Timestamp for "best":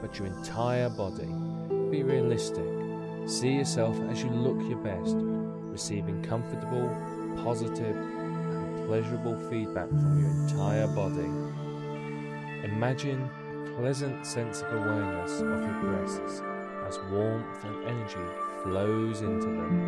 4.78-5.16